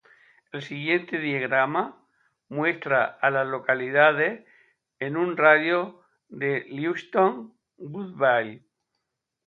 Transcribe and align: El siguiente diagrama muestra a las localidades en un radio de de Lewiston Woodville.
El 0.51 0.63
siguiente 0.63 1.19
diagrama 1.19 2.03
muestra 2.49 3.05
a 3.05 3.29
las 3.29 3.45
localidades 3.47 4.43
en 4.97 5.15
un 5.15 5.37
radio 5.37 5.99
de 6.27 6.53
de 6.53 6.65
Lewiston 6.69 7.53
Woodville. 7.77 8.63